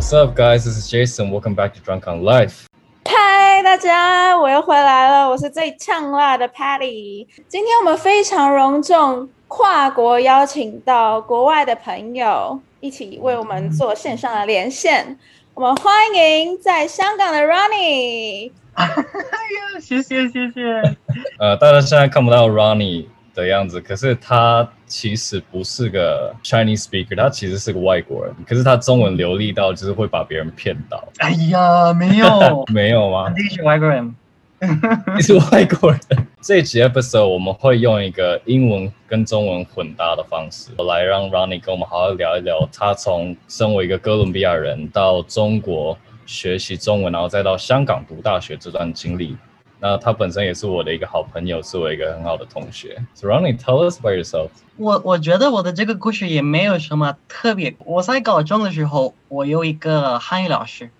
[0.00, 0.64] What's up, guys?
[0.64, 1.30] This is Jason.
[1.30, 2.64] Welcome back to Drunk on Life.
[3.04, 7.26] 嗨，大家，我又回来了，我是最呛辣的 Patty。
[7.48, 15.18] 今天我们非常隆重跨国邀请到国外的朋友一起为我们做线上的连线。
[15.52, 18.52] 我们欢迎在香港的 Ronnie。
[18.72, 20.96] 哎呀，谢谢谢谢。
[21.38, 28.34] 呃，大家现在看不到 Ronnie 的样子，可是他其实不是个 Chinese speaker，他其实是个外国人。
[28.46, 31.02] 可是他中文流利到就是会把别人骗到。
[31.18, 33.32] 哎呀，没有， 没有吗？
[33.36, 34.14] 你是外国人。
[35.16, 35.98] 你是外国人。
[36.42, 49.34] 这一集 episode 我们会用一个英文跟中文混搭的方式，来让 Ronnie 跟我们好好聊一聊他从身为一个哥伦比亚人到中国学习中文，然后再到香港读大学这段经历。
[49.80, 53.02] 那他本身也是我的一个好朋友，是我一个很好的同学。
[53.14, 54.50] So Ronnie, tell us about yourself.
[54.76, 57.74] 我我觉得我的这个故事也没有什么特别。
[57.78, 60.90] 我在高中的时候，我有一个汉语老师，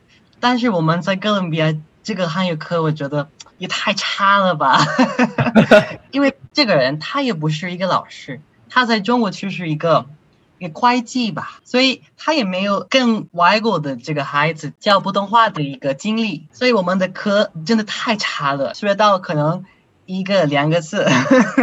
[0.40, 3.28] 但是我们在哥伦比亚这个汉语课，我觉得
[3.58, 4.80] 也太差了吧。
[6.10, 10.06] 因为这个人他也不是一个老师，他在中国就是一个。
[10.60, 19.64] 一个会计吧，所以他也没有跟外国的这个孩子教普通话的一个经历，所以我们的课真的太差了，学到可能
[20.04, 21.04] 一个两个字。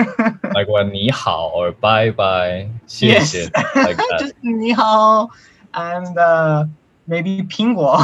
[0.56, 3.45] like what 你好 or bye bye，谢谢。
[4.18, 5.30] 就是你好
[5.73, 6.68] ，and。
[7.06, 7.98] maybe 苹果。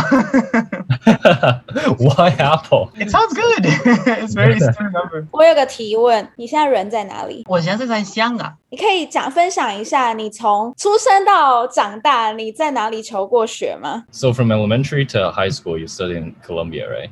[1.99, 2.91] Why Apple?
[2.97, 3.65] It sounds good.
[3.67, 5.27] It's very easy to remember.
[5.31, 7.45] 我有个提问，你现在人在哪里？
[7.47, 8.57] 我现在在香港。
[8.71, 14.05] 你可以讲分享一下，你从出生到长大，你在哪里求过学吗？
[14.11, 17.11] So from elementary to high school, you studied in Colombia, right?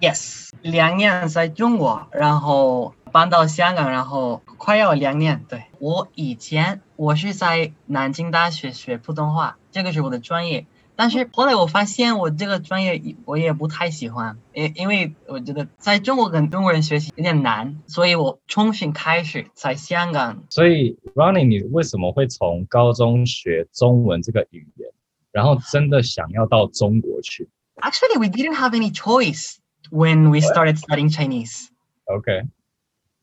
[0.00, 5.44] Yes，两年在中国，然后搬到香港，然后快要两年。
[5.48, 10.66] 对我以前我是在南京大学学普通话，这个是我的专业。
[10.97, 20.43] 但是后来我发现我这个专业我也不太喜欢，因因为我觉得在中国跟中国人学习有点难，所以我重新开始在香港。
[20.49, 24.89] 所以 Ronnie，你为什么会从高中学中文这个语言，
[25.31, 27.49] 然后真的想要到中国去
[27.81, 29.57] ？Actually, we didn't have any choice
[29.91, 31.67] when we started studying Chinese.
[32.05, 32.43] Okay.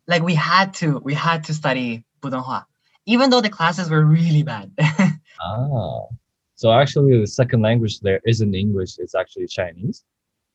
[0.04, 2.68] Like we had to, we had to study 普通话
[3.06, 4.70] ，even though the classes were really bad.
[4.76, 6.12] 啊。
[6.62, 10.04] So actually, the second language there isn't English; it's actually Chinese.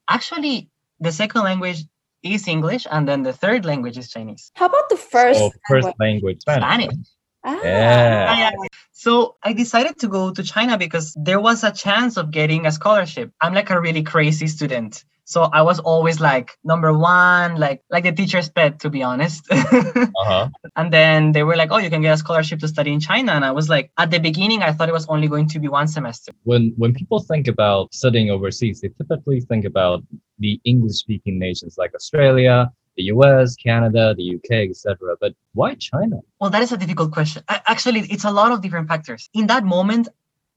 [0.10, 0.70] Actually,
[1.02, 1.84] the second language
[2.24, 4.50] is English, and then the third language is Chinese.
[4.56, 5.42] How about the first?
[5.42, 6.64] Oh, first language, Spanish.
[6.64, 7.08] Spanish.
[7.44, 7.60] Ah.
[7.62, 8.52] Yeah.
[8.94, 12.72] So I decided to go to China because there was a chance of getting a
[12.72, 13.34] scholarship.
[13.42, 15.04] I'm like a really crazy student.
[15.28, 19.44] So I was always like number one, like like the teacher's pet, to be honest.
[19.52, 20.48] uh-huh.
[20.78, 23.34] And then they were like, "Oh, you can get a scholarship to study in China."
[23.34, 25.68] And I was like, at the beginning, I thought it was only going to be
[25.68, 26.32] one semester.
[26.44, 30.02] When when people think about studying overseas, they typically think about
[30.40, 35.18] the English-speaking nations like Australia, the US, Canada, the UK, etc.
[35.20, 36.22] But why China?
[36.40, 37.44] Well, that is a difficult question.
[37.50, 39.30] I, actually, it's a lot of different factors.
[39.34, 40.08] In that moment,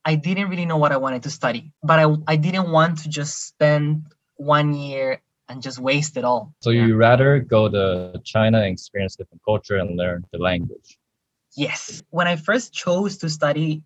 [0.04, 3.08] I didn't really know what I wanted to study, but I, I didn't want to
[3.08, 4.04] just spend
[4.40, 6.54] one year and just waste it all.
[6.60, 10.98] So you rather go to China and experience different culture and learn the language?
[11.56, 12.02] Yes.
[12.10, 13.82] When I first chose to study,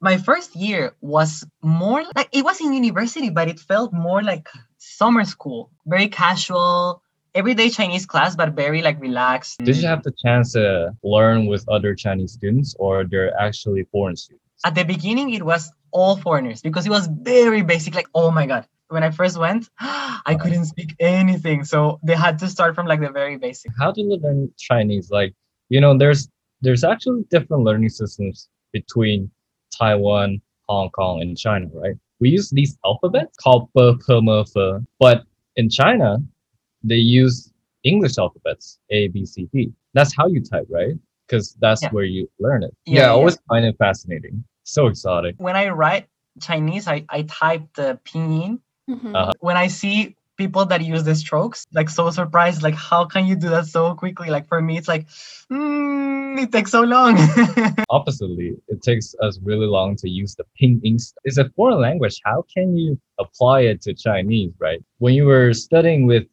[0.00, 4.48] my first year was more like it was in university, but it felt more like
[4.78, 7.02] summer school, very casual,
[7.34, 9.58] everyday Chinese class, but very like relaxed.
[9.58, 14.16] Did you have the chance to learn with other Chinese students or they're actually foreign
[14.16, 14.42] students?
[14.64, 17.94] At the beginning, it was all foreigners because it was very basic.
[17.94, 21.64] Like, oh my God, when I first went, I couldn't speak anything.
[21.64, 23.72] So they had to start from like the very basic.
[23.78, 25.10] How do you learn Chinese?
[25.10, 25.34] Like,
[25.68, 26.28] you know, there's
[26.60, 29.30] there's actually different learning systems between
[29.76, 31.96] Taiwan, Hong Kong, and China, right?
[32.20, 35.24] We use these alphabets called B, P, M, F, but
[35.56, 36.18] in China,
[36.84, 37.52] they use
[37.82, 39.72] English alphabets A, B, C, D.
[39.94, 40.94] That's how you type, right?
[41.26, 41.90] Because that's yeah.
[41.90, 42.74] where you learn it.
[42.86, 44.44] Yeah, yeah, I always find it fascinating.
[44.64, 45.34] So exotic.
[45.38, 46.06] When I write
[46.40, 48.60] Chinese, I, I type the pinyin
[48.92, 49.16] Mm-hmm.
[49.16, 53.26] Uh, when I see people that use the strokes, like so surprised, like how can
[53.26, 54.28] you do that so quickly?
[54.30, 55.06] Like for me, it's like,
[55.50, 57.16] mm, it takes so long.
[57.90, 60.96] Oppositely, it takes us really long to use the pinyin.
[61.24, 62.20] It's a foreign language.
[62.24, 64.82] How can you apply it to Chinese, right?
[64.98, 66.26] When you were studying with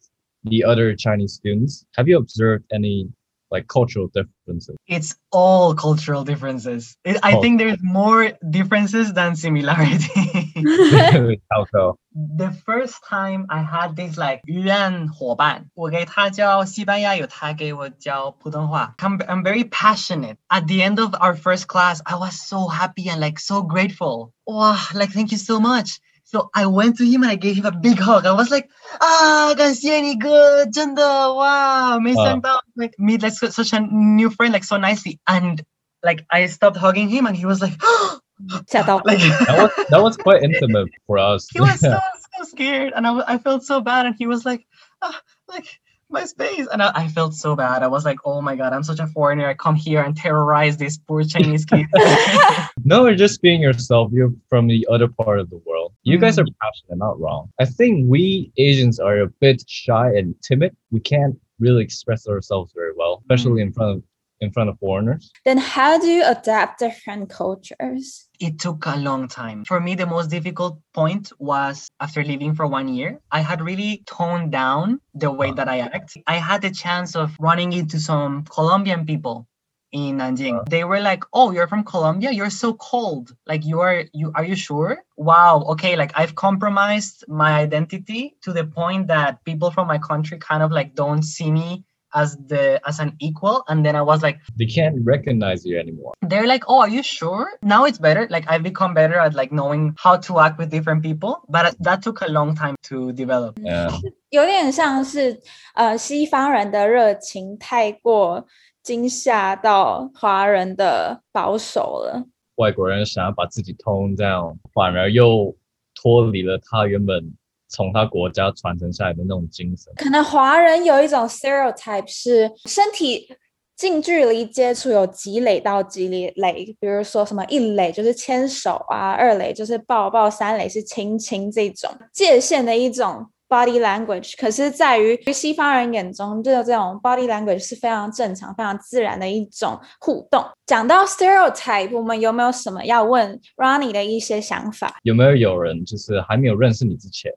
[0.44, 3.10] the other Chinese students, have you observed any
[3.51, 4.75] like cultural differences?
[4.89, 6.97] It's all cultural differences.
[7.05, 7.41] It, I oh.
[7.41, 10.53] think there's more differences than similarity.
[11.53, 11.99] How so?
[12.15, 18.95] The first time I had this like 语言伙伴，我给他教西班牙语，他给我教普通话。
[18.99, 20.37] I'm I'm very passionate.
[20.49, 24.33] At the end of our first class, I was so happy and like so grateful.
[24.47, 25.99] Wow, like thank you so much.
[26.30, 28.28] So I went to him and I gave him a big hug.
[28.28, 28.70] I was like,
[29.02, 32.40] ah, Gansieni, good, any wow, gender?
[32.44, 32.60] Wow.
[32.78, 35.20] Like, meet like such a new friend, like so nicely.
[35.28, 35.60] And
[36.04, 37.74] like I stopped hugging him and he was like,
[38.72, 39.06] Shut up.
[39.06, 41.48] Like, that, was, that was quite intimate for us.
[41.54, 42.00] He was so,
[42.38, 44.06] so scared and I, I felt so bad.
[44.06, 44.68] And he was like,
[45.02, 48.56] ah, like, my space and I, I felt so bad i was like oh my
[48.56, 51.90] god i'm such a foreigner i come here and terrorize these poor chinese kids
[52.90, 54.12] No, you're just being yourself.
[54.12, 55.94] You're from the other part of the world.
[56.04, 56.40] You guys mm.
[56.42, 57.52] are passionate, not wrong.
[57.60, 60.76] I think we Asians are a bit shy and timid.
[60.90, 63.68] We can't really express ourselves very well, especially mm.
[63.68, 64.04] in front of
[64.42, 65.32] in front of foreigners.
[65.46, 68.30] Then how do you adapt different cultures?
[68.40, 72.66] it took a long time for me the most difficult point was after living for
[72.68, 75.56] one year i had really toned down the way uh-huh.
[75.56, 79.46] that i act i had the chance of running into some colombian people
[79.92, 80.54] in Nanjing.
[80.54, 80.66] Uh-huh.
[80.70, 82.32] They were like, "Oh, you're from Colombia.
[82.32, 83.36] You're so cold.
[83.48, 85.04] Like you are you are you sure?
[85.18, 85.64] Wow.
[85.70, 90.62] Okay, like I've compromised my identity to the point that people from my country kind
[90.62, 91.86] of like don't see me
[92.17, 96.13] as the as an equal and then I was like They can't recognize you anymore.
[96.23, 98.29] they're like, "Oh, are you sure?" Now it's better.
[98.31, 102.03] Like I've become better at like knowing how to act with different people, but that
[102.03, 103.59] took a long time to develop.
[103.59, 103.91] Yeah.
[104.31, 105.41] 有点像是
[105.75, 108.47] 呃西方人的热情太过
[108.83, 112.25] 惊吓到华人的保守了。
[112.57, 115.57] 外国人想要把自己 tone down，反而又
[115.97, 117.35] 脱离了他原本
[117.70, 119.94] 从他国家传承下来的那种精神。
[119.96, 123.30] 可能华人有一种 stereotype 是身体
[123.78, 134.34] 近距离接触有几垒到几垒，比如说什么一垒就是牵手啊，二垒就是抱抱，三垒是亲亲这种界限的一种 body language。
[134.38, 140.44] 可是，在于西方人眼中，这个这种 body language 是非常正常、非常自然的一种互动。
[140.66, 144.98] 讲到 stereotype，我们有没有什么要问 Ronnie 的一些想法？
[145.04, 147.32] 有没有有人就是还没有认识你之前，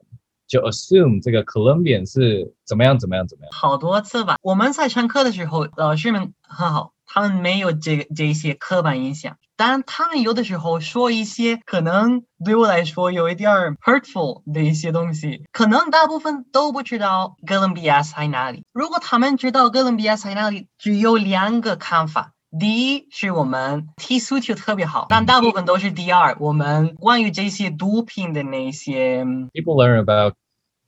[0.53, 3.49] 就 assume 这个 Colombian 是怎么样怎么样怎么样？
[3.51, 4.35] 好多次吧。
[4.43, 18.63] 我们在上课的时候，老师们很好，他们没有这个这些刻板印象，但他们有的时候说一些可能对我来说有一点儿 hurtful 的一些东西，可能大部分都不知道哥伦比亚在哪里。
[18.73, 22.29] 如果他们知道哥伦比亚在哪里，只有两个看法。
[22.59, 26.37] 第一是我们踢足球特别好，但大部分都是第二。
[26.39, 30.35] 我们关于这些毒品的那些 People learn about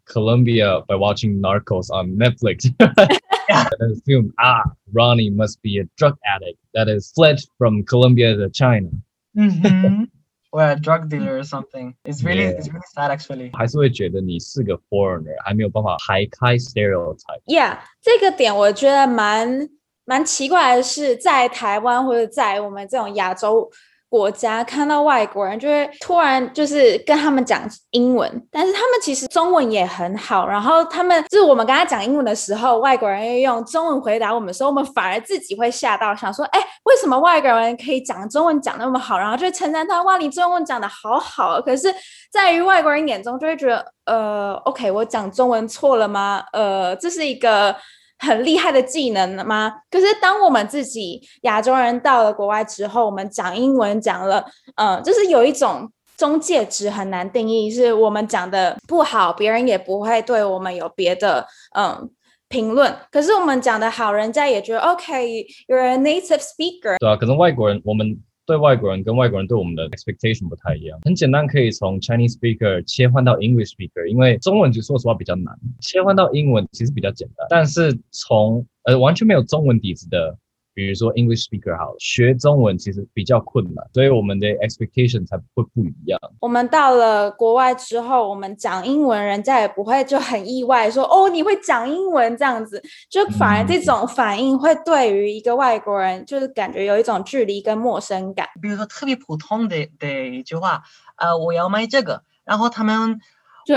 [0.07, 2.69] Colombia by watching Narcos on Netflix.
[3.49, 4.63] and assume ah
[4.93, 8.91] Ronnie must be a drug addict that has fled from Colombia to China.
[9.35, 10.05] hmm
[10.53, 11.95] or a drug dealer or something.
[12.05, 12.59] It's really Yeah.
[12.59, 13.51] it's really sad actually.
[13.57, 17.43] 还是会觉得你是个 foreigner，还没有办法排开 stereotype。
[17.47, 19.69] Yeah，这个点我觉得蛮
[20.05, 23.71] 蛮奇怪的是，在台湾或者在我们这种亚洲
[24.16, 30.48] 国家，看到外国人就会突然就是跟他们讲英文，但是他们其实中文也很好。
[30.48, 39.18] 然后他们就是我们跟他讲英文的时候，外国人又用中文回答我们的时候，我们反而自己会吓到，想说：哎，为什么外国人可以讲中文讲那么好？
[39.20, 41.60] 然后就称赞他：哇，你中文讲的好好。
[41.60, 41.94] 可是，
[42.32, 46.42] 在于外国人眼中，就会觉得：呃，OK，我讲中文错了吗？
[46.54, 47.76] 呃，这是一个。
[48.20, 49.72] 很厉害的技能了吗？
[49.92, 54.46] 可是当我们自己亚洲人到了国外之后，我们讲英文讲了，
[54.76, 61.46] 嗯、就是有一种中介值很难定义，是我们讲的不好，别人也不会对我们有别的
[61.78, 62.10] 嗯
[62.48, 62.96] 评论。
[63.12, 71.00] 可是我们讲的好，人家也觉得 OK，you're、a native speaker，对啊，可能外国人我们对外国人跟外国人对我们的 expectation 不太一样。
[71.04, 77.48] 很简单，可以从 Chinese speaker 切换到 English speaker，因为中文其实说实话比较难，切换到英文其实比较简单。
[77.50, 80.38] 但是从呃完全没有中文底子的，
[80.76, 86.20] 比如说 English speaker 好了，学中文其实比较困难，所以我们的 expectation 才会不一样。
[86.42, 98.46] 我们到了国外之后，我们讲英文，人家也不会就很意外说哦，你会讲英文这样子，就反而这种反应会对于一个外国人，就是感觉有一种距离跟陌生感。
[98.62, 100.84] 比如说特别普通的的一句话，
[101.16, 103.20] 呃，我要买这个，然后他们就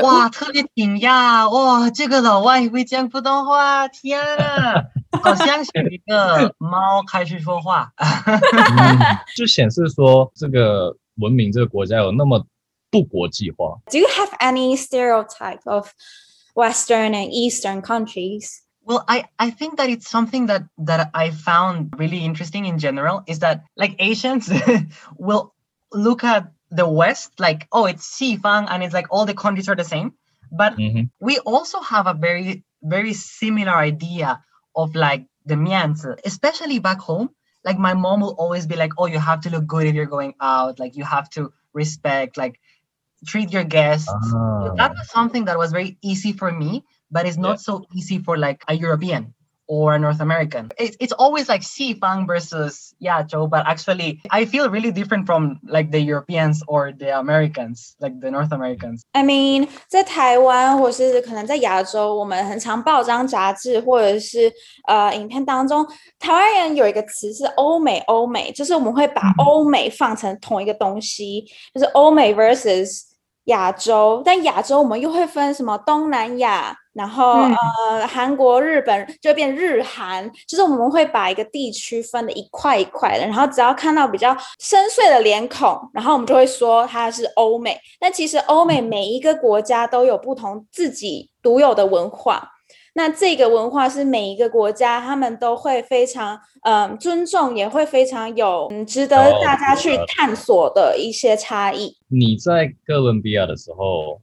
[0.02, 4.82] 哇特别惊讶，哇，这个老外会讲普通话，天啊，
[5.22, 7.92] 好像是一个猫开始说话。
[7.98, 8.98] 嗯，
[9.36, 12.44] 就显示说这个文明这个国家有那么
[12.90, 13.78] 不国际化。
[13.92, 15.90] Do you have any stereotype of
[16.56, 18.62] Western and Eastern countries?
[18.86, 23.24] Well, I, I think that it's something that that I found really interesting in general
[23.28, 24.50] is that like Asians
[25.18, 25.54] will
[25.92, 29.77] look at the West like oh it's Xifang and it's like all the countries are
[29.77, 30.13] the same,
[30.53, 34.43] but 嗯哼，we also have a very very similar idea
[34.75, 37.31] of like the mianzi, especially back home.
[37.65, 40.07] Like my mom will always be like, "Oh, you have to look good if you're
[40.07, 40.79] going out.
[40.79, 42.37] Like you have to respect.
[42.37, 42.61] Like
[43.27, 44.15] treat your guests.
[44.61, 47.85] So that Ah, was something that was very easy for me, but it's not so
[47.95, 49.35] easy for like a European
[49.68, 50.70] or a North American.
[50.78, 55.90] It's, it's always like Xifang versus Yacho, but actually I feel really different from like
[55.90, 59.04] the Europeans or the Americans, like the North Americans.
[59.14, 64.52] I mean，在台湾或是可能在亚洲，我们很常报章杂志或者是
[64.86, 65.88] 呃影片当中，
[66.20, 73.04] 台湾人有一个词是欧美，欧美就是我们会把嗯欧美放成同一个东西，就是欧美 versus
[73.46, 87.79] 亚洲，但亚洲我们又会分什么东南亚， 然后、嗯呃韩国、日本就变日韩，就是我们会把一个地区分的一块一块的，然后只要看到比较深邃的脸孔，然后我们就会说它是欧美。
[88.01, 92.51] 但其实欧美每一个国家都有不同自己独有的文化。
[92.95, 101.97] 那这个文化是每一个国家他们都会非常嗯、尊重，也会非常有嗯值得哦大家去探索的一些差异。
[102.09, 104.21] 你在哥伦比亚的时候，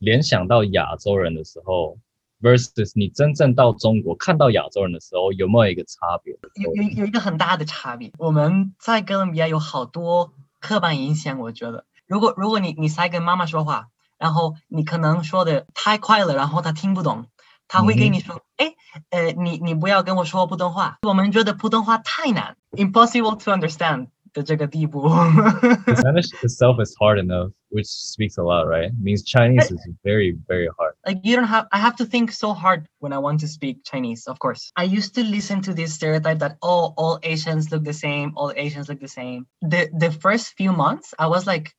[0.00, 1.96] 联想到亚洲人的时候
[2.40, 6.34] ，versus 你真正到中国看到亚洲人的时候，有没有一个差别？
[6.54, 8.12] 有有有一个很大的差别。
[8.18, 17.26] 我们在哥伦比亚有好多刻板印象，我觉得，如果如果你你在跟妈妈说话，然后你可能说的太快了，然后她听不懂，
[17.68, 18.74] 她会跟你说，哎、
[19.10, 25.07] 呃，你你不要跟我说普通话，我们觉得普通话太难，impossible to understand 的这个地步。
[25.07, 28.91] Spanish itself is hard enough, which speaks a lot, right?
[28.99, 30.93] means Chinese is very, very hard.
[31.05, 33.77] like you don't have i have to think so hard when i want to speak
[33.83, 37.83] chinese of course i used to listen to this stereotype that oh all asians look
[37.83, 41.75] the same all asians look the same the the first few months i was like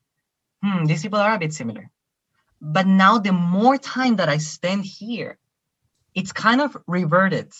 [0.62, 1.90] hmm these people are a bit similar
[2.60, 5.38] but now the more time that i spend here
[6.14, 7.50] it's kind of reverted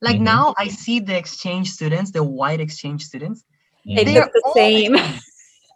[0.00, 0.30] like Mhm.
[0.32, 3.42] now i see the exchange students the white exchange students
[3.95, 4.03] they.
[4.05, 4.95] They're look the all same.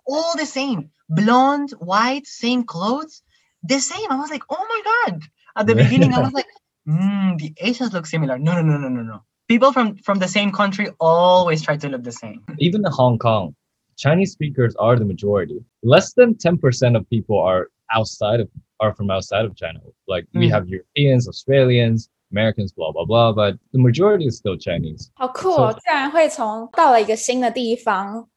[0.08, 3.22] all the same blonde white same clothes
[3.64, 5.22] the same i was like oh my god
[5.58, 6.48] at the beginning i was like
[6.88, 10.28] mm, the asians look similar no no no no no no people from from the
[10.28, 13.56] same country always try to look the same Even in Hong Kong,
[13.98, 15.60] Chinese speakers are the majority.
[15.84, 19.80] Less than 10% of people are outside of are from outside of China.
[20.08, 20.52] Like we Mm.
[20.56, 25.10] have Europeans, Australians, Americans, blah blah blah, but the majority is still Chinese.
[25.16, 25.74] 好酷哦！
[25.74, 28.28] 居然会从到了一个新的地方，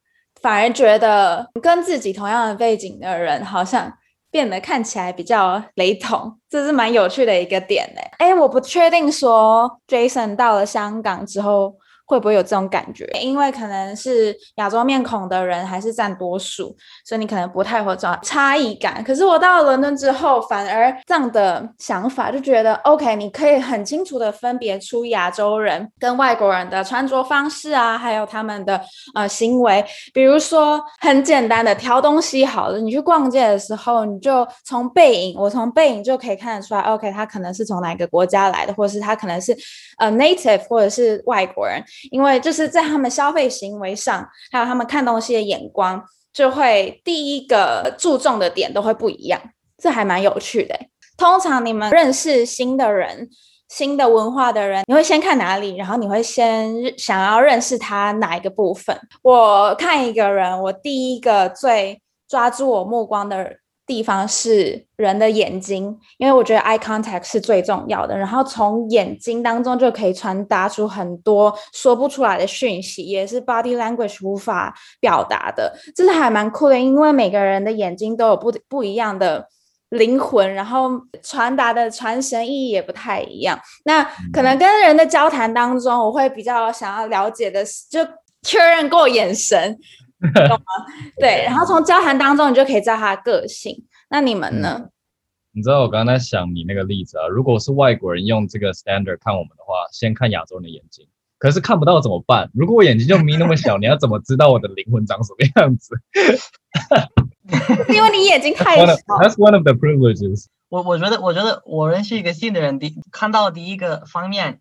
[0.40, 3.92] 反而觉得跟自己同样的背景的人，好像
[4.30, 8.00] 变得看起来比较雷同，这是蛮有趣的一个点呢。
[8.18, 11.76] 哎，我不确定说 Jason 到了香港之后。
[12.06, 13.04] 会不会有这种感觉？
[13.20, 19.02] 因为可能是亚洲面孔的人还是占多数，所以你可能不太会找差异感。
[19.02, 28.80] 可是我到了伦敦之后，反而这样的想法就觉得，OK，你可以很清楚的分别出亚洲人跟外国人的穿着方式啊，还有他们的
[29.14, 29.84] 呃行为。
[30.14, 39.56] 比如说很简单的挑东西好了，你去逛街的时候，你就从背影，我从背影就可以看得出来，OK，他可能是从哪个国家来的，或者是他可能是
[39.98, 41.82] 呃 native 或者是外国人。
[42.10, 49.40] 因为就是在他们消费行为上，还有他们看东西的眼光，就会第一个注重的点都会不一样，
[49.78, 50.78] 这还蛮有趣的。
[51.16, 53.28] 通常你们认识新的人、
[53.68, 55.76] 新的文化的人，你会先看哪里？
[55.76, 58.98] 然后你会先想要认识他哪一个部分？
[59.22, 63.56] 我看一个人，我第一个最抓住我目光的
[63.87, 68.19] 地方是人的眼睛，因为我觉得 eye contact 是最重要的。
[68.19, 75.73] 然后从眼睛当中就可以传达出很多说不出来的讯息，也是 body language 无法表达的。
[75.95, 79.49] 这是还蛮酷的，因为每个人的眼睛都有不不一样的。
[79.90, 80.90] 灵魂，然后
[81.23, 83.57] 传达的传神意义也不太一样。
[83.85, 84.02] 那
[84.33, 88.05] 可能跟人的交谈当中，我会比较想要了解的是，就
[88.43, 89.78] 确认过眼神，
[90.20, 90.87] 懂吗？
[91.18, 93.85] 对，然后从交谈当中，你就可以知道他的个性。
[94.08, 94.88] 那你们呢？
[95.52, 101.06] 你知道我刚才想你那个例子啊，如果是外国人用这个 standard 看我们的话，先看亚洲人的眼睛，
[101.38, 102.50] 可是看不到怎么办？
[102.52, 105.99] 如果我眼睛就眯那么小，你要怎么知道我的灵魂长什么样子
[107.94, 108.85] 因为你眼睛太小。
[109.16, 110.46] That's one of the privileges.
[110.68, 114.61] 我我觉得，我觉得我认识一个新的人，第看到第一个方面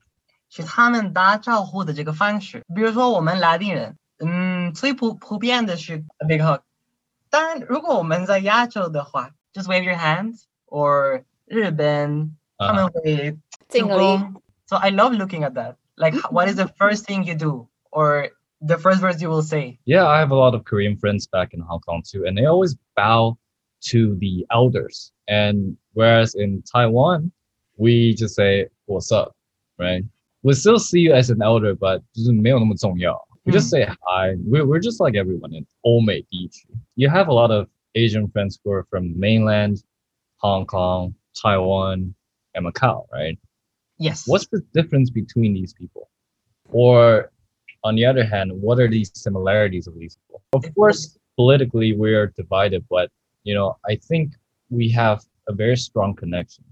[0.50, 2.64] 是他们打招呼的这个方式。
[2.74, 3.98] 比如说我们拉丁人，
[4.75, 6.61] 嗯，最普普遍的是 a big hug。
[7.31, 14.19] 当然，如果我们在亚洲的话，just wave your hands or 日本他们会敬个礼。
[14.67, 15.77] So I love looking at that.
[15.95, 19.43] Like, h- what is the first thing you do or the first words you will
[19.43, 19.79] say?
[19.85, 22.47] Yeah, I have a lot of Korean friends back in Hong Kong too, and they
[22.47, 23.39] always bow
[23.91, 25.13] to the elders.
[25.29, 27.31] And whereas in Taiwan,
[27.77, 29.37] we just say "What's up,"
[29.79, 30.05] right?
[30.43, 33.24] We still see you as an elder, but 就是没有那么重要.
[33.46, 33.82] we just hmm.
[33.82, 34.36] say hi.
[34.40, 36.66] We're, we're just like everyone in Ome Beach.
[36.96, 39.84] You have a lot of Asian friends who are from mainland,
[40.38, 42.14] Hong Kong, Taiwan,
[42.56, 43.38] and Macau, right?
[43.98, 44.28] Yes.
[44.28, 46.10] What's the difference between these people?
[46.70, 47.32] Or
[47.84, 50.42] on the other hand, what are these similarities of these people?
[50.54, 53.12] Of course, politically we are divided, but
[53.44, 54.34] you know, I think
[54.70, 56.66] we have a very strong connection,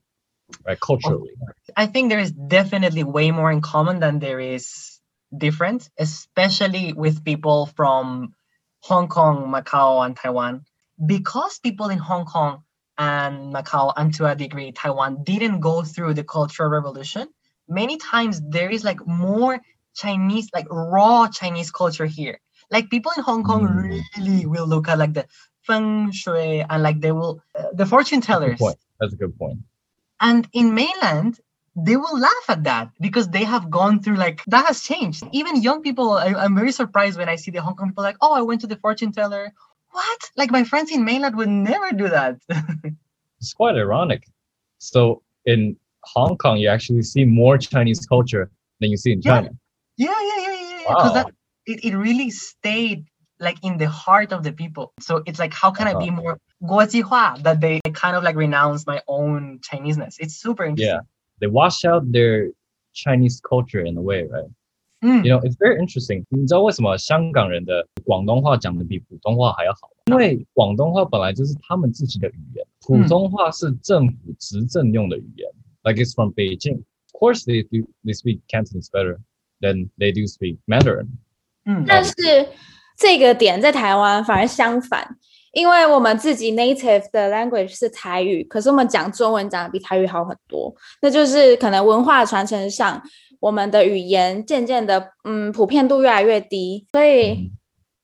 [0.66, 0.80] right?
[0.80, 1.32] Culturally.
[1.78, 4.93] I think there is definitely way more in common than there is
[5.38, 8.34] different, especially with people from
[8.82, 10.66] Hong Kong, Macau, and Taiwan.
[11.06, 12.64] Because people in Hong Kong
[12.98, 17.28] and Macau, and to a degree Taiwan, didn't go through the Cultural Revolution,
[17.68, 19.60] many times there is like more
[19.96, 22.40] Chinese, like raw Chinese culture here.
[22.72, 24.02] Like people in Hong Kong Mm.
[24.18, 25.26] really will look at like the
[25.62, 28.60] feng shui and like they will, uh, the fortune tellers.
[28.60, 28.78] point.
[29.00, 29.60] That's a good point.
[30.20, 31.40] And in mainland,
[31.76, 35.24] they will laugh at that because they have gone through like that has changed.
[35.32, 38.18] Even young people, I, am very surprised when I see the Hong Kong people like,
[38.22, 39.52] oh, I went to the fortune teller.
[39.92, 40.32] What?
[40.38, 42.38] Like my friends in mainland would never do that.
[43.40, 44.28] it's quite ironic.
[44.78, 49.50] So in Hong Kong, you actually see more Chinese culture than you see in China.
[49.98, 50.78] Yeah, yeah, yeah, yeah, yeah.
[50.88, 51.14] Because wow.
[51.14, 51.34] that
[51.66, 53.06] it, it really stayed
[53.40, 54.94] like in the heart of the people.
[55.00, 55.98] So it's like, how can uh-huh.
[55.98, 56.22] I be uh-huh.
[56.22, 60.18] more guo that they kind of like renounce my own Chineseness?
[60.20, 60.98] It's super interesting.
[60.98, 61.13] Yeah
[61.43, 62.53] They wash out their
[62.93, 64.51] Chinese culture in a way, right?
[65.01, 65.25] Mm.
[65.25, 66.25] You know, it's very interesting.
[66.29, 70.03] 你知道为什么香港人的广东话讲的比普通话还要好吗？
[70.07, 75.49] 因为广东话本来就是他们自己的语言，普通话是政府执政用的语言。
[75.85, 76.83] Like it's from Beijing.
[77.13, 79.21] Of course, they do they speak Cantonese better
[79.61, 81.07] than they do speak Mandarin.
[81.65, 82.13] 嗯但是
[82.97, 85.17] 这个点在台湾反而相反，
[85.54, 93.02] 因为我们自己 native 的 language 是台语，可是我们讲中文讲的比台语好很多，那就是可能文化传承上，
[93.40, 97.52] 我们的语言渐渐的嗯普遍度越来越低，所以嗯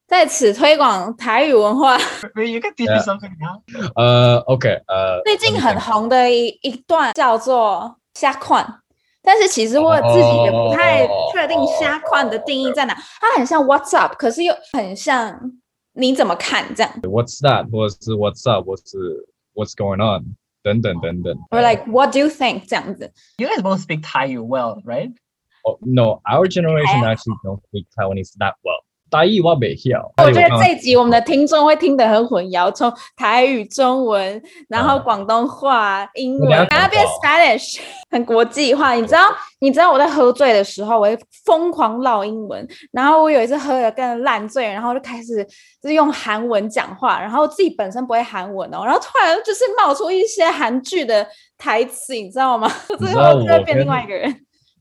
[0.08, 1.96] 在此推广台语文化。
[2.36, 3.04] Wait, you can teach me Yeah.
[3.04, 3.62] something now?
[3.94, 4.82] Uh, okay.
[4.86, 8.82] Uh, 最近很.红的一一段叫做“虾款”，
[9.22, 12.98] 但是其实我自己也不太确定“虾款”的定义在哪。
[13.22, 15.40] 它很像 “What's up”，可是又很像
[15.95, 16.93] 你怎么看这样。
[17.03, 17.69] What's that?
[17.71, 18.67] What's what's up?
[18.67, 18.95] What's
[19.55, 20.37] what's going on?
[20.63, 21.37] 等等等等。
[21.51, 23.13] Or like “What do you think” 这样子。
[23.39, 25.13] You guys both speak Taiyu well, right?
[25.67, 28.85] Oh, no, our generation actually don't speak Taiwanese that well.
[29.10, 30.12] 台语我袂晓。
[30.24, 38.94] 我觉得这一集我们的听众会听得很混淆，从台语、中文，然后广东话、英文，然后变 Spanish，很国际化。
[38.94, 39.22] 你知道？
[39.62, 45.44] 你知道我在喝醉的时候，我会疯狂唠英文，然后我有一次喝的更烂醉，然后就开始
[45.82, 52.72] 就是用韩文讲话，然后自己本身不会韩文哦，然后突然就是冒出一些韩剧的台词，你知道吗？
[52.98, 54.34] 最后就会变另外一个人。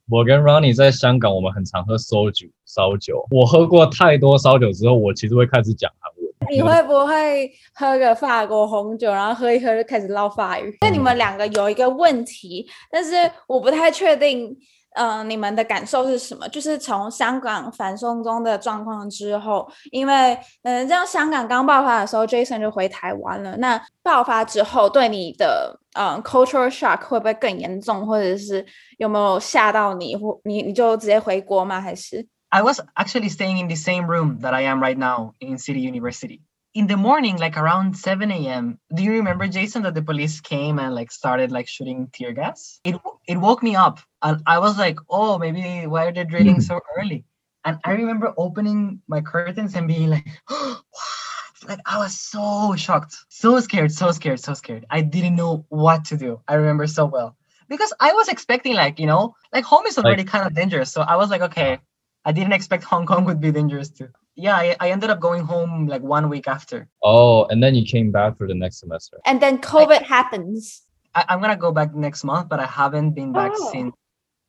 [0.09, 2.47] 我跟 Ronnie 在香港，我们很常喝烧酒。
[2.69, 6.29] 烧酒，我喝过太多烧酒之后，我其实会开始讲韩文。
[6.51, 10.77] 你会不会喝个法国红酒，然后喝一喝就开始唠法语？
[10.81, 14.57] 那你们两个有一个问题，但是我不太确定，
[14.95, 16.49] 嗯、你们的感受是什么？
[16.49, 23.57] 就是从香港反送中的状况之后，因为嗯，这样香港刚爆发的时候，Jason 就回台湾了。
[23.59, 28.65] 那爆发之后，对你的嗯 cultural shock 会不会更严重，或者是
[28.97, 31.79] 有没有吓到你，或你你就直接回国吗？
[31.79, 35.81] 还是 I was actually staying in the same room that I am right now in City
[35.81, 36.41] University.
[36.75, 40.79] In the morning, like around 7 a.m., do you remember, Jason, that the police came
[40.79, 42.81] and like started like shooting tear gas?
[42.85, 46.61] It it woke me up, and I was like, "Oh, maybe why are they drilling
[46.61, 47.25] so early?"
[47.65, 50.83] And I remember opening my curtains and being like, "What?"
[51.69, 54.87] Like I was so shocked, so scared, so scared, so scared.
[54.91, 56.41] I didn't know what to do.
[56.49, 57.37] I remember so well
[57.69, 60.93] because I was expecting like you know, like home is already kind of dangerous.
[60.93, 61.79] So I was like, okay,
[62.28, 64.08] I didn't expect Hong Kong would be dangerous too.
[64.36, 66.88] Yeah, I, I ended up going home like one week after.
[67.04, 69.20] Oh, and then you came back for the next semester.
[69.26, 70.84] and then COVID happens.
[71.14, 73.70] I, I'm gonna go back next month, but I haven't been back Oh.
[73.72, 73.94] since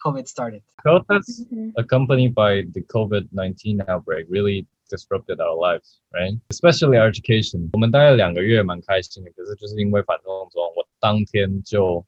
[0.04, 0.62] COVID started.
[0.82, 1.72] Protests Mhm.
[1.76, 6.34] accompanied by the COVID-19 outbreak really disrupted our lives, right?
[6.50, 7.68] Especially our education.
[7.72, 9.30] 我们待了两个月，蛮开心的。
[9.32, 12.04] 可是就是因为反送中，我当天就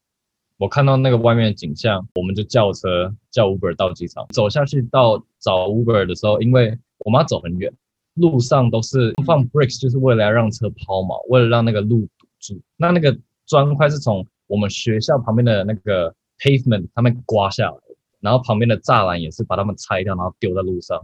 [0.59, 7.74] 我看到那个外面的景象，我们就叫车叫 Uber 到机场，走下去到 找 Uber 的时候，因为我们要走很远，
[8.14, 12.62] 路上都是放 bricks，就是为了要让车抛锚，为了让那个路堵住。
[12.78, 21.02] 那那个砖块是从我们学校旁边的那个 pavement 上面刮下来的，然后旁边的栅栏也是把它们拆掉，然后丢在路上，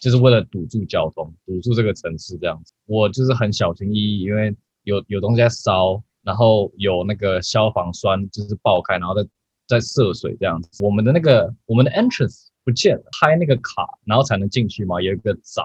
[0.00, 2.72] 就是为了堵住交通，堵住这个城市这样子。
[2.86, 9.28] 我就是很小心翼翼，因为有有东西在烧，然后有那个消防栓就是爆开，然后再
[9.66, 10.84] 再涉水这样子。
[10.84, 15.62] 我们的那个我们的 entrance 不见了，开那个卡，然后才能进去嘛，有一个闸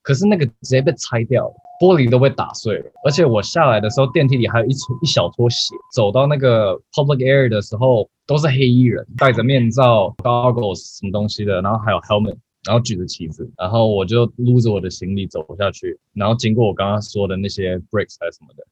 [0.00, 2.90] 可是那个直接被拆掉了，玻璃都被打碎了。
[3.04, 5.74] 而且我下来的时候，电梯里还有一撮一小撮血。
[5.94, 18.64] 走到那个 public area 的时候，都是黑衣人，戴着面罩、goggles 什么东西的，然后还有 helmet，然后举着旗子，然后我就撸着我的行李走下去，然后经过我刚刚说的那些 bricks 还是什么的，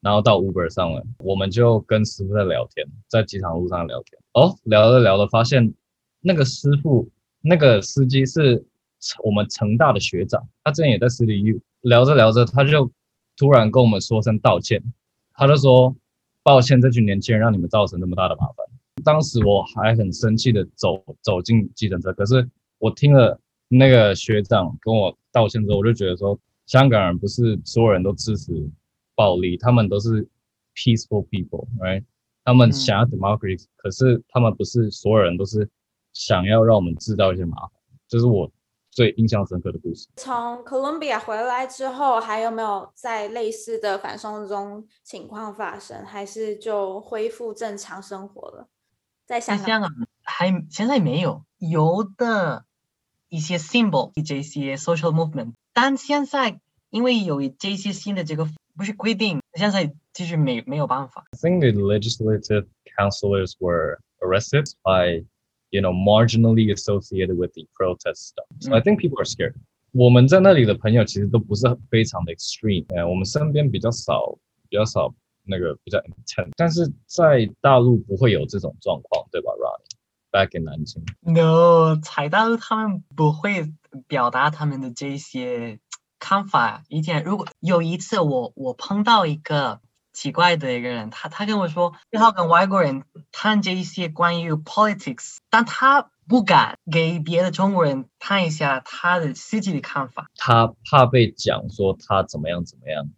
[0.00, 4.20] 然后到 Uber 上了，我们就跟师傅在聊天，在机场路上聊天。
[4.34, 5.74] 哦，聊着聊着发现
[6.20, 7.10] 那个师傅。
[7.46, 8.64] 那个司机是
[9.22, 12.90] 我们成大的学长，他之前也在私立 U，聊着聊着，他就
[13.36, 14.82] 突然跟我们说声道歉，
[15.34, 15.94] 他就说
[16.42, 18.66] 抱歉，这群年轻人让你们造成那么大的麻烦。
[19.04, 28.70] 当时我还很生气的走走进计程车，可是我听了那个学长跟我道歉之后，我就觉得说，香港人不是所有人都支持
[29.14, 30.26] 暴力，他们都是
[30.74, 32.04] peaceful people，right？
[32.42, 35.68] 他们想要 democracy，可是他们不是所有人都是。
[36.14, 37.70] 想要让我们制造一些麻烦，
[38.08, 38.50] 这是我
[38.90, 40.08] 最印象深刻的故事。
[40.16, 48.68] 从 Colombia 回来之后，还有没有在类似的反送中情况发生，还是就恢复正常生活了？
[49.26, 49.90] 在香港
[50.22, 52.66] 还现在没有有的
[53.28, 61.24] 一些 symbol 这些 social movement，但现在因为有这些新的这个不是规定，现在其实没没有办法。
[61.32, 65.26] I think the legislative councillors were arrested by
[65.73, 68.45] you know marginally associated with the protest stuff.
[68.59, 69.55] So I think people are scared.
[69.91, 74.37] 我们在那里的朋友其实都不是非常的 extreme，呃，我们身边比较少，
[74.69, 75.13] 比较少
[75.43, 79.51] 那个比较 intense，但是在大陆不会有这种状况，对吧？
[79.51, 81.03] Ronnie，back in 南京？
[81.21, 83.73] No，在大陆他们不会
[84.07, 85.79] 表达他们的这些
[86.19, 86.83] 看法。
[86.87, 89.81] 以前如果有一次我我碰到一个
[90.14, 103.10] 奇怪的一个人，他他跟我说，最好跟外国人谈这一些关于 politics，但他不敢给别的中国人谈一下他的自己的看法，他怕被讲说他怎么样怎么样。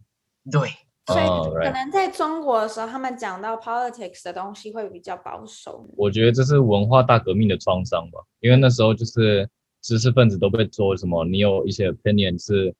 [0.50, 0.70] 对，
[1.06, 1.26] 所以
[1.62, 5.86] 可能在中国的时候，他们讲到 politics 的东西会比较保守。
[5.98, 9.48] 我觉得这是文化大革命的创伤吧，因为那时候就是
[9.82, 12.74] 知识分子都被说什么，你有一些 opinion 是。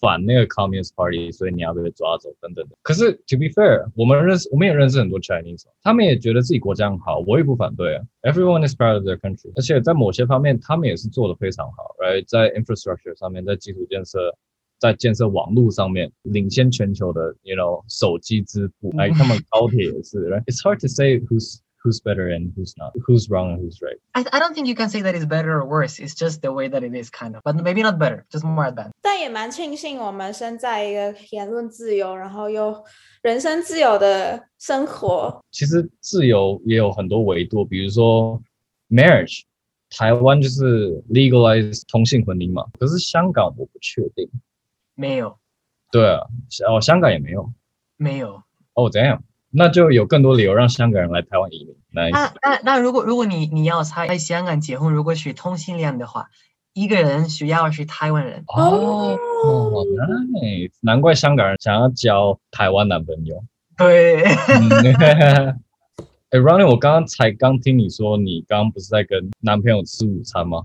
[0.00, 2.76] 反那个 Communist Party，所以你要被抓走等等的。
[2.82, 8.02] 可是 To be fair，我们认识，我们也认识很多 Chinese，他们也觉得自己国家很好，我也不反对啊。
[8.22, 12.24] Everyone is proud of their country，而且在某些方面，他们也是做的非常好，right？
[12.26, 14.34] 在 infrastructure 上面，在基础建设，
[14.78, 23.98] 在建设网络上面，领先全球的，you know，手机支付，哎，他们高铁也是，right？It's hard to say who's who's better and who's not, who's wrong and who's right.
[24.14, 25.98] I, I don't think you can say that it's better or worse.
[25.98, 27.42] It's just the way that it is, kind of.
[27.44, 28.92] But maybe not better, just more advanced.
[29.02, 32.84] 但也蛮庆幸我们生在一个言论自由，然后又
[33.22, 35.42] 人身自由的生活。
[35.50, 38.40] 其实自由也有很多维度，比如说
[38.88, 39.42] marriage，
[39.90, 44.30] 台湾就是 legalize 同性婚姻嘛，可是香港我不确定。
[44.94, 45.36] 没有。
[45.90, 46.20] 对啊，
[46.68, 47.52] 哦，香港也没有。
[47.96, 48.42] 没有。
[48.74, 49.22] 哦，怎样？
[49.51, 51.75] 那就有更多理由让香港人来台湾移民。
[51.91, 56.27] 那那那如果如果你你要在在香港结婚，如果是同性恋的话，
[56.73, 58.43] 一个人需要是台湾人。
[58.47, 59.17] 哦
[60.33, 63.43] ，nice，难怪香港人想要交台湾男朋友。
[63.77, 64.23] 对。
[66.29, 70.63] 哎，Ronnie，我刚刚才刚听你说，你刚刚不是在跟男朋友吃午餐吗？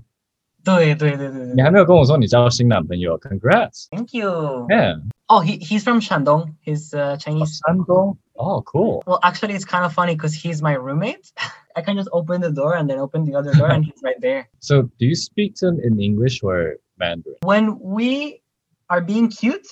[0.61, 3.87] 对对对对你还没有跟我说你交新男朋友，Congrats。
[3.89, 4.67] Thank you.
[4.69, 4.99] Yeah.
[5.27, 6.55] Oh, he he's from Shandong.
[6.65, 7.61] He's uh, Chinese.
[7.61, 8.17] Shandong.
[8.38, 9.02] Oh, cool.
[9.06, 11.32] Well, actually, it's kind of funny because he's my roommate.
[11.76, 14.20] I can just open the door and then open the other door, and he's right
[14.20, 14.48] there.
[14.60, 17.38] So, do you speak to him in English or Mandarin?
[17.42, 18.42] When we
[18.90, 19.66] are being cute,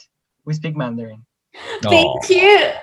[0.44, 1.24] we speak Mandarin.
[1.88, 2.74] Being cute.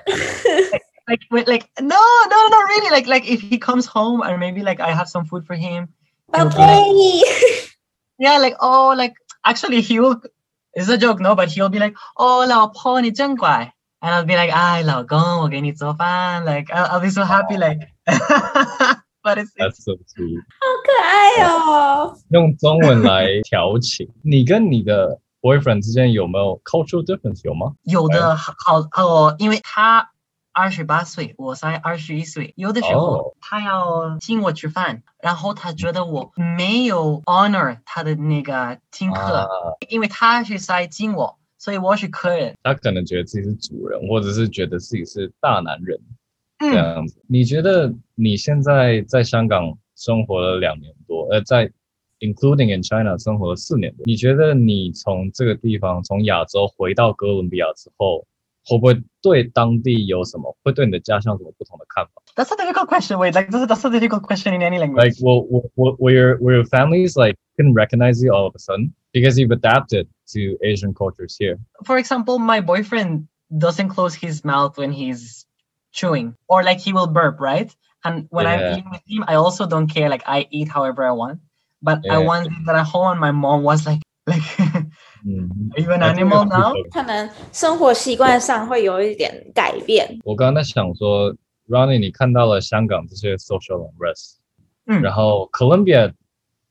[1.07, 2.01] like, like, like, no,
[2.33, 2.89] no, not really.
[2.91, 5.89] Like, like if he comes home and maybe like I have some food for him.
[6.33, 6.57] Okay.
[6.57, 7.69] Like,
[8.19, 10.21] yeah, like oh, like actually he will.
[10.75, 13.73] It's a joke, no, but he'll be like, oh, 老婆你真乖。
[14.00, 17.88] And I'll be like, "I 老公，我给你做饭." Like I'll, I'll be so happy, like.
[19.22, 20.40] but it's that's so sweet.
[20.58, 22.16] 好可爱哦！
[22.30, 24.08] 用中文来调情。
[24.22, 27.74] 你跟你的 boyfriend 之间有没有 cultural difference 有吗？
[27.82, 30.10] 有的，好哦，因为他
[30.52, 32.54] 二十八岁，我才二十一岁。
[32.56, 39.48] 有的时候他要请我吃饭，然后他觉得我没有 honor 他的那个听课，
[39.88, 41.37] 因为他是在敬我。
[41.57, 45.99] 所以我是客人，他可能觉得自己是主人，或者是觉得自己是大男人
[46.59, 47.21] 这样子。
[47.27, 51.71] 你觉得你现在在香港生活了两年多，呃，在
[52.19, 58.25] including in China 生活了四年多，你觉得你从这个地方从亚洲回到哥伦比亚之后，
[58.65, 62.21] 会不会对当地有什么，会对你的家乡有什么不同的看法？
[62.35, 63.17] That's a difficult question.
[63.19, 65.03] Wait, like this is that's a difficult question in any language.
[65.03, 68.55] Like, well, well, well, where your where your families like can recognize you all of
[68.55, 71.59] a sudden because you've adapted to Asian cultures here.
[71.85, 75.45] For example, my boyfriend doesn't close his mouth when he's
[75.91, 77.69] chewing, or like he will burp, right?
[78.03, 78.71] And when I'm Yeah.
[78.71, 80.09] eating with him, I also don't care.
[80.09, 81.39] Like I eat however I want.
[81.81, 82.25] But I Yeah.
[82.25, 84.41] once did that at home, and my mom was like, "Like,
[85.23, 85.71] Mhm.
[85.75, 86.89] are you an I think animal it's now?" good.
[86.91, 90.19] 可能生活习惯上会有一点改变。
[90.23, 91.35] 我刚刚在想说，
[91.67, 94.35] Ronnie，你看到了香港这些 social unrest，
[94.85, 96.13] 嗯然后 Colombia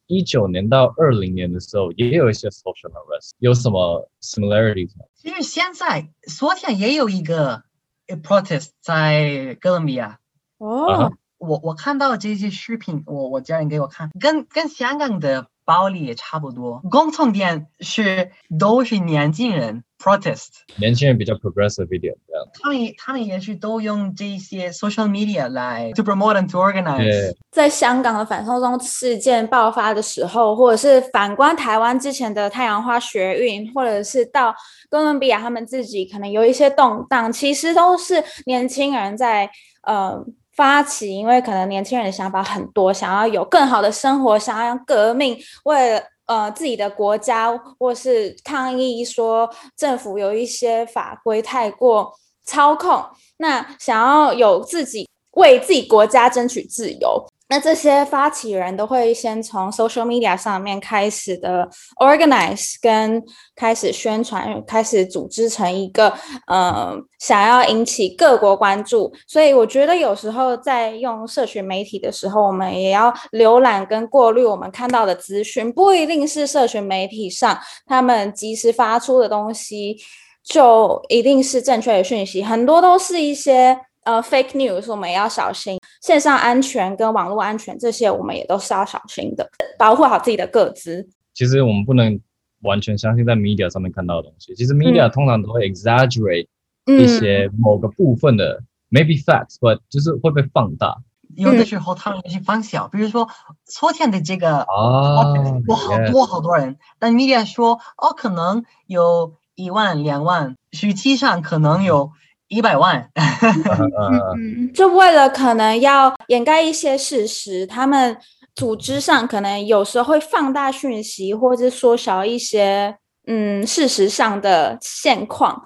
[0.08, 5.06] 一九年到二零年的时候也有一些 social unrest，有什么 similarities 吗？
[5.16, 7.64] 其实现在昨天也有一个
[8.08, 10.20] a protest 在哥伦比亚。
[10.58, 16.82] 哦啊，我我看到这些视频，我我家人给我看，跟跟香港的暴力也差不多。
[16.90, 22.48] 共同点是都是年轻人 protest，年轻人比较 progressive 一点，这样。
[22.54, 27.36] 他们也他们也是都用这些 social media 来 to promote and to organize。
[27.52, 34.56] 在香港的反送中事件爆发的时候，或者是反观台湾之前的太阳花学运，或者是到
[34.90, 39.50] 哥伦比亚他们自己可能有一些动荡，其实都是年轻人在
[39.82, 40.24] 呃
[40.58, 46.04] 发起，因为可能年轻人的想法很多，想要有更好的生活，想要革命，为了。
[46.28, 53.02] 呃，自己的国家，或是抗议说政府有一些法规太过操控，
[53.38, 57.26] 那想要有自己为自己国家争取自由。
[57.50, 63.24] 那这些发起人都会先从 social media 上面开始的 organize，跟
[63.56, 66.14] 开始宣传，开始组织成一个
[66.48, 69.14] 呃想要引起各国关注。
[69.26, 79.96] 所以我觉得有时候在用社群媒体的时候，我们也要浏览跟过滤我们看到的资讯，不一定是社群媒体上他们及时发出的东西
[80.44, 83.80] 就一定是正确的讯息，很多都是一些。
[84.08, 89.46] 呃，fake news 我们也要小心，线上安全跟网络安全这些我们也都是要小心的，
[89.78, 91.06] 保护好自己的个资。
[91.34, 92.18] 其实我们不能
[92.62, 94.56] 完全相信在 media 上面看到的东西。
[94.56, 96.48] 其实 media 通常都会 exaggerate
[96.86, 100.96] 嗯一些某个部分的、maybe facts，but 就是会被放大
[101.36, 103.28] 有的时候他们也是放小，比如说
[103.66, 105.34] 昨天的这个啊。
[105.68, 112.12] 有好多好多人，但 media 说哦，可能有一万两万，实际上可能有
[112.48, 113.10] 一百万。
[113.16, 118.18] 呃，嗯，就为了可能要掩盖一些事实，他们
[118.56, 125.64] 组织上可能有时候会放大讯息，或者缩小一些嗯事实上的现况，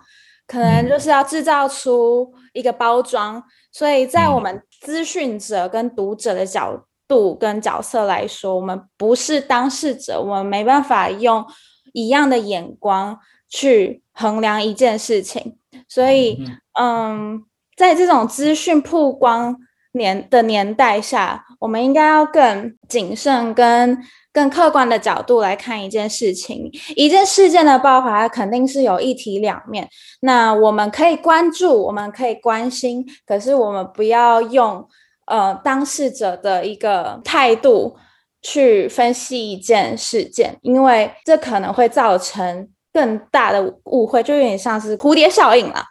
[0.48, 3.44] 可能就是要制造出一个包装。
[3.72, 11.46] 所以在我嗯们资讯者跟读者的角度跟角色来说，我们不是当事者，我们没办法用
[11.94, 13.17] 一样的眼光
[13.52, 15.58] 去衡量一件事情。
[15.88, 16.44] 所以，
[16.80, 17.44] 嗯，
[17.78, 19.56] 在这种资讯曝光
[19.92, 23.98] 年的年代下，我们应该要更谨慎、跟
[24.32, 26.72] 更客观的角度来看一件事情。
[26.96, 29.90] 一件事件的爆发，它肯定是有一体两面。
[30.22, 34.88] 那我们可以关注，我们可以关心，可是我们不要用
[35.26, 37.98] 呃当事者的一个态度
[38.42, 45.86] 去分析一件事件，因为这可能会造成更大的误会，就有点像是蝴蝶效应啦。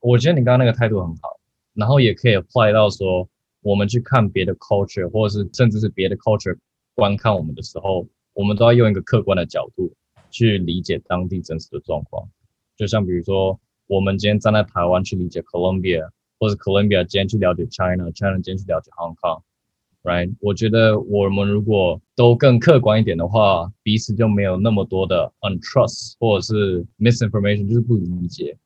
[0.00, 1.38] 我觉得你刚刚那个态度很好，
[1.74, 3.28] 然后也可以 apply 到说，
[3.62, 6.56] 我们去看别的 culture，或者是甚至是别的 culture
[6.94, 9.92] 观看我们的时候，我们都要用一个客观的角度
[10.30, 12.28] 去理解当地真实的状况。
[12.76, 19.42] 就像比如说，我们今天站在台湾去理解 Colombia，或者 Colombia 今天去了解 China，China 今天去了解 Hong Kong
[20.02, 20.34] Kong，right？
[20.40, 28.56] 我觉得我们如果都更客观一点的话，彼此就没有那么多的 untrust 或者是 misinformation，就是不理解。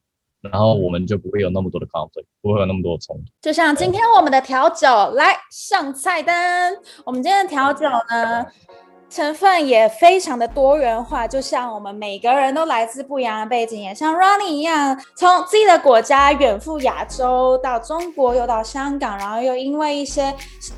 [0.41, 3.25] 然后我们就不会有那么多的 conflict，不会有那么多的冲突。
[3.41, 6.71] 就像今天我们的调酒来上菜单，
[7.07, 8.45] 我们今天的调酒呢，
[9.15, 20.35] 成分也非常的多元化，就像我们每个人都来自不一样的背景，也像 Ronnie 一样，从自己的国家远赴亚洲，到中国，又到香港，然后又因为一些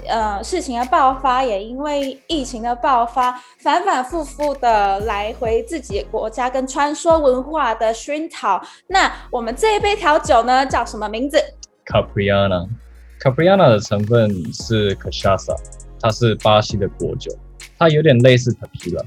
[0.06, 8.60] 呃事情的爆发，也因为疫情的爆发，反反复复的来回自己国家跟穿梭文化的熏陶。
[8.86, 11.42] 那我们这一杯调酒呢，叫什么名字
[11.86, 15.56] ？Capriana，Capriana 的成分是 Cachaça，
[15.98, 17.32] 它是巴西的果酒，
[17.78, 19.04] 它有点类似 Tequila，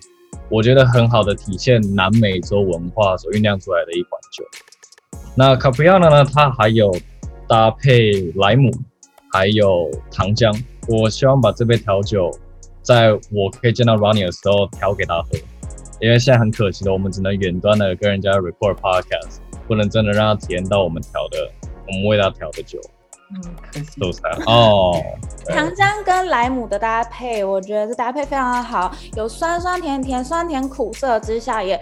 [0.49, 4.43] 我觉得很好的体现南美洲文化所酝酿出来的一款酒。
[5.35, 6.95] 那 Capriana 呢，它还有
[7.47, 8.71] 搭配莱姆，
[9.31, 10.55] 还有糖浆。
[10.87, 12.31] 我希望把这杯调酒，
[12.81, 15.37] 在我可以见到 Ronnie 的时候调给他喝，
[16.01, 21.51] 因为现在很可惜的，我们只能远端的跟人家 record podcast，不能真的让他体验到我们调的，
[21.87, 22.79] 我们为他调的酒。
[23.31, 23.99] 嗯，可惜。
[23.99, 24.43] So sad.
[24.49, 24.95] 哦，
[25.47, 31.79] 糖浆跟莱姆的搭配，我觉得这搭配非常好，有酸酸甜甜、酸甜苦涩之下，也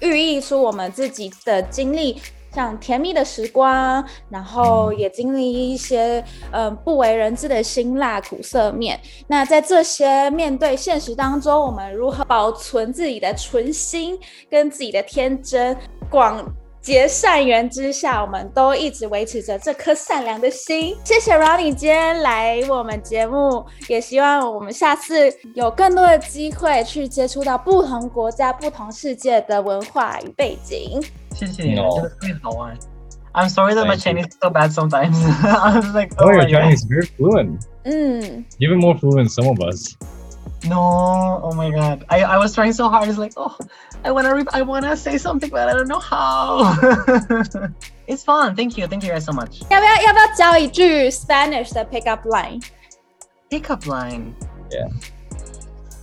[0.00, 2.20] 寓意出我们自己的经历。
[2.50, 8.98] 像甜蜜的时光，然后也经历一些嗯不为人知的辛辣苦涩面。
[9.28, 14.18] 那在这些面对现实当中，我们如何保存自己的纯心
[14.50, 15.76] 跟自己的天真？
[16.10, 16.42] 广
[16.80, 20.96] 结善缘之下，我们都一直维持着这颗善良的心。
[21.04, 31.02] 谢谢 Ronnie 今天来我们节目，也希望我们下次有更多的机会去接触到不同国家、不同世界的文化与背景。
[31.34, 32.76] 谢谢你真的特别好玩。
[33.34, 35.14] I'm sorry that my Chinese is so bad sometimes.
[35.44, 36.60] I was like, oh, Oh, your.
[36.60, 37.60] Chinese is very fluent.
[37.84, 39.94] 嗯，Even more fluent than some of us.
[40.65, 42.05] No, oh my god.
[42.09, 43.09] I, I was trying so hard.
[43.09, 43.57] It's like, oh,
[44.05, 46.73] I wanna re- I wanna say something, but I don't know how.
[48.07, 48.55] it's fun.
[48.55, 49.61] Thank you, thank you guys so much.
[49.69, 52.63] 要不要要不要教一句 Spanish 的 pickup line？
[53.49, 54.33] Pickup line.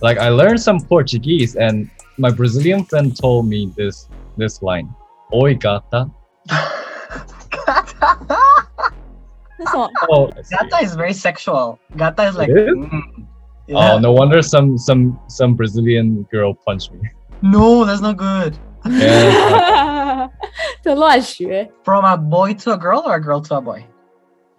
[0.01, 4.89] Like I learned some Portuguese, and my Brazilian friend told me this this line.
[5.33, 6.09] Oi, gata.
[9.57, 9.89] 那什么？
[10.09, 10.55] Oh, I see.
[10.55, 11.79] Gata is very sexual.
[11.95, 12.75] Gata is like, It is?
[12.75, 13.14] mm.
[13.67, 13.93] Yeah.
[13.93, 17.09] oh, no wonder some some some Brazilian girl punched me.
[17.41, 18.57] no, that's not good.
[18.85, 20.29] Yeah,
[20.83, 21.71] 这乱学。
[21.83, 23.85] From a boy to a girl or a girl to a boy?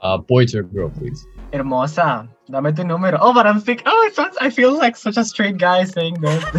[0.03, 1.27] uh, boy to a girl, please.
[1.53, 3.19] Hermosa, dame tu número.
[3.21, 3.83] Oh, but I'm think.
[3.87, 4.37] Oh, it sounds.
[4.41, 6.43] I feel like such a straight guy saying that.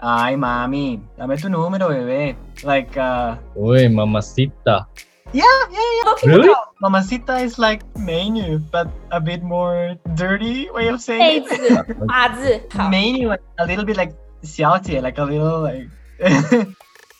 [0.00, 2.36] Ay, mami, dame tu número, bebé.
[2.64, 4.86] Like, uh, Oi, mamacita.
[5.33, 6.13] Yeah, yeah, yeah.
[6.25, 6.53] really?
[6.81, 12.73] Mamacita is like menu, but a bit more dirty way of saying it.
[12.89, 14.13] menu, a little bit like
[14.43, 15.87] 小姐, like a little like.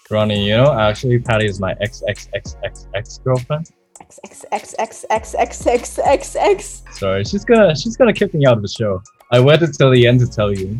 [0.09, 3.69] Ronnie, you know, actually, Patty is my ex ex ex ex ex girlfriend.
[3.99, 6.83] X X X X X X X X X.
[6.93, 9.01] Sorry, she's gonna she's gonna kick me out of the show.
[9.30, 10.78] I waited till the end to tell you.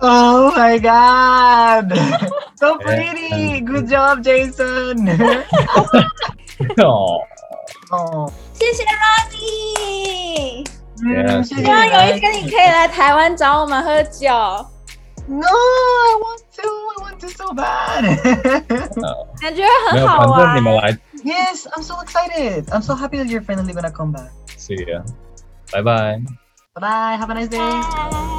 [0.00, 1.88] oh my god,
[2.56, 3.28] so pretty.
[3.30, 3.60] Yeah.
[3.60, 5.08] Good job, Jason.
[6.78, 7.22] oh,
[7.90, 10.66] 哦，谢谢 Ronnie，
[10.98, 14.28] Yeah, 嗯，谢谢希望有一你天你可以来台湾找我们喝酒。
[15.26, 16.68] No, I want to.
[16.92, 18.02] I want to so bad.
[19.40, 20.82] 感觉很好没有，反正你们玩。
[20.90, 22.66] 来 yes, I'm so excited.
[22.66, 24.30] I'm so happy that you're finally gonna come back.
[24.58, 25.02] see ya.
[25.72, 26.20] Bye bye.
[26.75, 27.17] Bye bye.
[27.17, 27.59] Have a nice day.
[28.09, 28.38] 拜